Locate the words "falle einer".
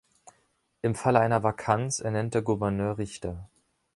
0.95-1.43